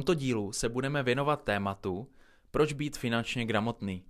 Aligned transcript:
Tomto 0.00 0.14
dílu 0.14 0.52
se 0.52 0.68
budeme 0.68 1.02
věnovat 1.02 1.44
tématu, 1.44 2.10
proč 2.50 2.72
být 2.72 2.96
finančně 2.96 3.46
gramotný. 3.46 4.04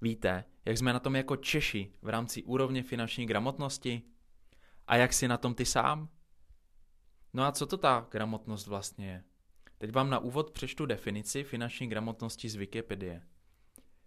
Víte, 0.00 0.44
jak 0.64 0.78
jsme 0.78 0.92
na 0.92 0.98
tom 0.98 1.16
jako 1.16 1.36
Češi 1.36 1.92
v 2.02 2.08
rámci 2.08 2.42
úrovně 2.42 2.82
finanční 2.82 3.26
gramotnosti? 3.26 4.02
A 4.86 4.96
jak 4.96 5.12
si 5.12 5.28
na 5.28 5.36
tom 5.36 5.54
ty 5.54 5.64
sám? 5.64 6.08
No 7.32 7.44
a 7.44 7.52
co 7.52 7.66
to 7.66 7.76
ta 7.76 8.06
gramotnost 8.10 8.66
vlastně 8.66 9.06
je? 9.06 9.24
Teď 9.78 9.92
vám 9.92 10.10
na 10.10 10.18
úvod 10.18 10.50
přečtu 10.50 10.86
definici 10.86 11.44
finanční 11.44 11.86
gramotnosti 11.86 12.48
z 12.48 12.54
Wikipedie. 12.54 13.22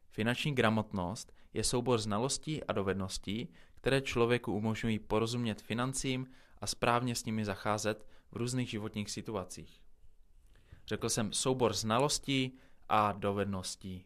Finanční 0.10 0.55
gramotnost 0.55 1.34
je 1.54 1.63
soubor 1.63 1.99
znalostí 1.99 2.63
a 2.63 2.74
dovedností, 2.74 3.54
které 3.76 4.02
člověku 4.02 4.54
umožňují 4.54 4.99
porozumět 4.99 5.62
financím 5.62 6.27
a 6.58 6.68
správně 6.68 7.16
s 7.16 7.26
nimi 7.26 7.46
zacházet 7.46 8.08
v 8.32 8.36
různých 8.36 8.70
životních 8.70 9.12
situacích. 9.12 9.80
Řekl 10.87 11.10
jsem 11.10 11.34
soubor 11.34 11.74
znalostí 11.74 12.57
a 12.90 13.12
dovedností. 13.12 14.05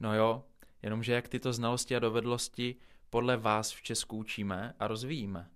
No 0.00 0.14
jo, 0.14 0.44
jenomže 0.82 1.12
jak 1.12 1.28
tyto 1.28 1.52
znalosti 1.52 1.96
a 1.96 1.98
dovednosti 1.98 2.76
podle 3.10 3.36
vás 3.36 3.72
v 3.72 3.82
Česku 3.82 4.16
učíme 4.16 4.74
a 4.78 4.86
rozvíjíme. 4.86 5.50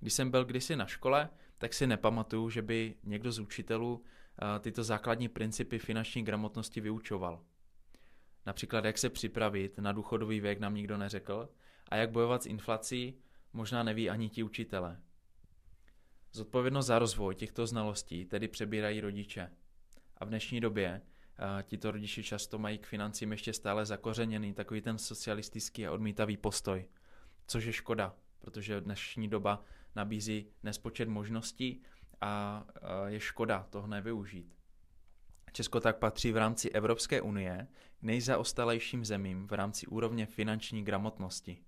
Když 0.00 0.12
jsem 0.14 0.30
byl 0.30 0.44
kdysi 0.44 0.76
na 0.76 0.86
škole, 0.86 1.30
tak 1.58 1.74
si 1.74 1.86
nepamatuju, 1.86 2.50
že 2.50 2.62
by 2.62 2.94
někdo 3.02 3.32
z 3.32 3.38
učitelů 3.38 4.02
eh, 4.04 4.60
tyto 4.60 4.84
základní 4.84 5.28
principy 5.28 5.78
finanční 5.78 6.22
gramotnosti 6.22 6.80
vyučoval. 6.80 7.44
Například, 8.46 8.84
jak 8.84 8.98
se 8.98 9.10
připravit 9.10 9.78
na 9.78 9.92
důchodový 9.92 10.40
věk 10.40 10.60
nám 10.60 10.74
nikdo 10.74 10.98
neřekl 10.98 11.48
a 11.88 11.96
jak 11.96 12.10
bojovat 12.10 12.42
s 12.42 12.46
inflací 12.46 13.18
možná 13.52 13.82
neví 13.82 14.10
ani 14.10 14.28
ti 14.28 14.42
učitele. 14.42 15.00
Zodpovědnost 16.34 16.86
za 16.86 16.98
rozvoj 16.98 17.34
těchto 17.34 17.66
znalostí 17.66 18.24
tedy 18.24 18.48
přebírají 18.48 19.00
rodiče. 19.00 19.50
A 20.18 20.24
v 20.24 20.28
dnešní 20.28 20.60
době 20.60 21.00
uh, 21.00 21.62
tito 21.62 21.90
rodiče 21.90 22.22
často 22.22 22.58
mají 22.58 22.78
k 22.78 22.86
financím 22.86 23.32
ještě 23.32 23.52
stále 23.52 23.86
zakořeněný 23.86 24.54
takový 24.54 24.80
ten 24.80 24.98
socialistický 24.98 25.86
a 25.86 25.92
odmítavý 25.92 26.36
postoj. 26.36 26.84
Což 27.46 27.64
je 27.64 27.72
škoda, 27.72 28.14
protože 28.38 28.80
dnešní 28.80 29.28
doba 29.28 29.64
nabízí 29.96 30.46
nespočet 30.62 31.08
možností 31.08 31.82
a 32.20 32.64
uh, 32.66 33.08
je 33.08 33.20
škoda 33.20 33.66
toho 33.70 33.86
nevyužít. 33.86 34.54
Česko 35.52 35.80
tak 35.80 35.98
patří 35.98 36.32
v 36.32 36.36
rámci 36.36 36.70
Evropské 36.70 37.20
unie 37.20 37.68
k 38.00 38.02
nejzaostalejším 38.02 39.04
zemím 39.04 39.46
v 39.46 39.52
rámci 39.52 39.86
úrovně 39.86 40.26
finanční 40.26 40.84
gramotnosti. 40.84 41.58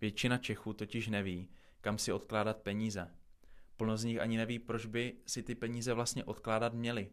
Většina 0.00 0.38
Čechů 0.38 0.72
totiž 0.72 1.08
neví, 1.08 1.48
kam 1.80 1.98
si 1.98 2.12
odkládat 2.12 2.56
peníze– 2.62 3.10
Plno 3.76 3.96
z 3.96 4.04
nich 4.04 4.20
ani 4.20 4.36
neví, 4.36 4.58
proč 4.58 4.86
by 4.86 5.16
si 5.26 5.42
ty 5.42 5.54
peníze 5.54 5.94
vlastně 5.94 6.24
odkládat 6.24 6.74
měli. 6.74 7.10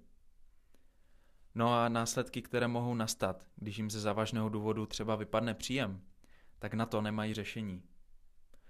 No 1.55 1.73
a 1.73 1.89
následky, 1.89 2.41
které 2.41 2.67
mohou 2.67 2.95
nastat, 2.95 3.47
když 3.55 3.77
jim 3.77 3.89
ze 3.89 3.99
závažného 3.99 4.49
důvodu 4.49 4.85
třeba 4.85 5.15
vypadne 5.15 5.53
příjem, 5.53 6.01
tak 6.59 6.73
na 6.73 6.85
to 6.85 7.01
nemají 7.01 7.33
řešení. 7.33 7.83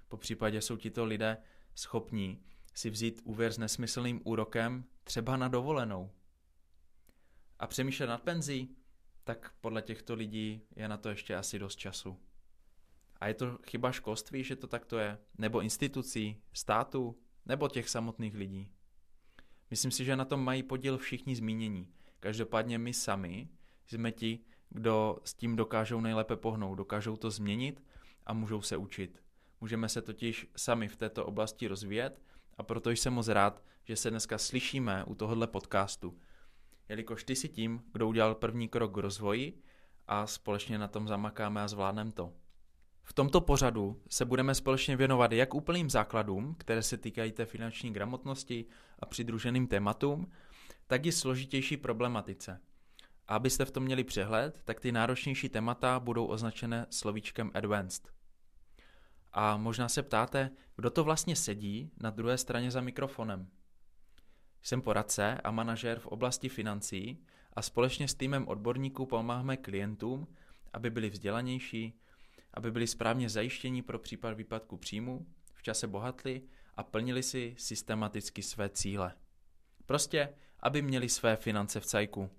Po 0.08 0.18
případě 0.18 0.62
jsou 0.62 0.78
tito 0.78 1.06
lidé 1.06 1.38
schopní 1.76 2.44
si 2.74 2.90
vzít 2.90 3.22
úvěr 3.24 3.52
s 3.52 3.58
nesmyslným 3.58 4.22
úrokem 4.24 4.86
třeba 5.04 5.38
na 5.38 5.48
dovolenou. 5.48 6.12
A 7.60 7.68
přemýšlet 7.68 8.08
nad 8.08 8.22
penzí, 8.22 8.76
tak 9.24 9.54
podle 9.62 9.82
těchto 9.82 10.14
lidí 10.14 10.62
je 10.76 10.88
na 10.88 10.98
to 10.98 11.10
ještě 11.10 11.36
asi 11.36 11.60
dost 11.60 11.76
času. 11.76 12.20
A 13.20 13.28
je 13.28 13.34
to 13.34 13.58
chyba 13.68 13.92
školství, 13.92 14.44
že 14.44 14.56
to 14.56 14.68
takto 14.68 14.98
je? 14.98 15.18
Nebo 15.38 15.62
institucí, 15.62 16.42
státu, 16.54 17.20
nebo 17.46 17.68
těch 17.68 17.90
samotných 17.90 18.36
lidí. 18.36 18.72
Myslím 19.70 19.92
si, 19.92 20.06
že 20.06 20.16
na 20.16 20.26
tom 20.26 20.44
mají 20.44 20.64
podíl 20.64 20.98
všichni 20.98 21.36
zmínění. 21.36 21.88
Každopádně 22.20 22.78
my 22.78 22.94
sami 22.94 23.50
jsme 23.88 24.12
ti, 24.12 24.40
kdo 24.70 25.18
s 25.24 25.34
tím 25.34 25.56
dokážou 25.56 26.02
nejlépe 26.02 26.36
pohnout, 26.36 26.78
dokážou 26.78 27.16
to 27.16 27.32
změnit 27.32 27.84
a 28.26 28.34
můžou 28.34 28.62
se 28.62 28.78
učit. 28.78 29.24
Můžeme 29.62 29.90
se 29.90 30.02
totiž 30.02 30.48
sami 30.56 30.88
v 30.88 30.96
této 30.96 31.26
oblasti 31.26 31.68
rozvíjet 31.68 32.22
a 32.58 32.64
proto 32.64 32.90
jsem 32.90 33.14
moc 33.14 33.28
rád, 33.28 33.64
že 33.84 33.96
se 33.96 34.10
dneska 34.10 34.38
slyšíme 34.38 35.04
u 35.04 35.16
tohohle 35.16 35.48
podcastu. 35.48 36.20
Jelikož 36.90 37.24
ty 37.24 37.36
si 37.36 37.50
tím, 37.50 37.82
kdo 37.92 38.08
udělal 38.08 38.36
první 38.36 38.68
krok 38.68 38.94
k 38.94 38.98
rozvoji 38.98 39.62
a 40.08 40.28
společně 40.28 40.78
na 40.78 40.88
tom 40.88 41.08
zamakáme 41.08 41.62
a 41.62 41.68
zvládneme 41.68 42.12
to. 42.12 42.34
V 43.04 43.14
tomto 43.14 43.42
pořadu 43.42 44.02
se 44.10 44.26
budeme 44.26 44.56
společně 44.56 44.96
věnovat 44.96 45.32
jak 45.32 45.54
úplným 45.54 45.90
základům, 45.90 46.56
které 46.58 46.84
se 46.84 46.98
týkají 46.98 47.32
té 47.32 47.46
finanční 47.46 47.94
gramotnosti 47.94 48.66
a 49.00 49.06
přidruženým 49.06 49.68
tématům, 49.68 50.32
tak 50.88 51.06
i 51.06 51.12
složitější 51.12 51.78
problematice. 51.78 52.62
A 53.28 53.36
abyste 53.36 53.66
v 53.66 53.72
tom 53.72 53.84
měli 53.84 54.04
přehled, 54.04 54.62
tak 54.66 54.80
ty 54.80 54.92
náročnější 54.92 55.50
témata 55.50 56.00
budou 56.00 56.26
označené 56.26 56.86
slovíčkem 56.90 57.52
advanced. 57.54 58.12
A 59.34 59.58
možná 59.58 59.90
se 59.90 60.04
ptáte, 60.04 60.52
kdo 60.76 60.90
to 60.90 61.04
vlastně 61.04 61.36
sedí 61.36 61.92
na 61.98 62.10
druhé 62.10 62.38
straně 62.38 62.72
za 62.72 62.82
mikrofonem. 62.82 63.48
Jsem 64.62 64.82
poradce 64.82 65.38
a 65.44 65.52
manažér 65.52 66.00
v 66.00 66.08
oblasti 66.08 66.50
financí 66.50 67.26
a 67.54 67.62
společně 67.62 68.08
s 68.08 68.14
týmem 68.14 68.48
odborníků 68.48 69.06
pomáháme 69.06 69.58
klientům, 69.58 70.28
aby 70.74 70.90
byli 70.90 71.10
vzdělanější, 71.10 72.00
aby 72.54 72.72
byli 72.72 72.88
správně 72.88 73.30
zajištěni 73.30 73.82
pro 73.82 74.00
případ 74.00 74.34
výpadku 74.34 74.78
příjmu, 74.78 75.26
v 75.54 75.64
čase 75.64 75.88
bohatli 75.88 76.42
a 76.76 76.84
plnili 76.84 77.24
si 77.24 77.56
systematicky 77.58 78.44
své 78.44 78.70
cíle. 78.70 79.14
Prostě, 79.86 80.30
aby 80.60 80.82
měli 80.82 81.10
své 81.10 81.36
finance 81.36 81.80
v 81.80 81.86
cajku. 81.86 82.30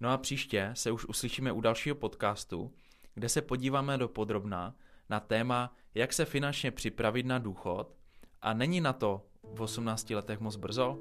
No 0.00 0.10
a 0.10 0.18
příště 0.18 0.70
se 0.74 0.90
už 0.90 1.04
uslyšíme 1.04 1.52
u 1.52 1.60
dalšího 1.60 1.96
podcastu, 1.96 2.74
kde 3.14 3.28
se 3.28 3.42
podíváme 3.42 3.98
do 3.98 4.08
podrobná 4.08 4.76
na 5.10 5.20
téma, 5.20 5.76
jak 5.94 6.12
se 6.12 6.24
finančně 6.24 6.70
připravit 6.70 7.26
na 7.26 7.38
důchod 7.38 7.96
a 8.42 8.54
není 8.54 8.80
na 8.80 8.92
to 8.92 9.26
v 9.42 9.60
18 9.60 10.10
letech 10.10 10.40
moc 10.40 10.56
brzo? 10.56 10.98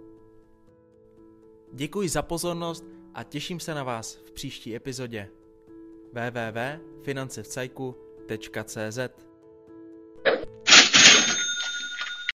Děkuji 1.74 2.10
za 2.10 2.22
pozornost 2.22 2.84
a 3.14 3.24
těším 3.24 3.60
se 3.60 3.74
na 3.74 3.84
vás 3.84 4.16
v 4.16 4.32
příští 4.32 4.76
epizodě 4.76 5.30
www.financevcajku.cz 6.16 9.00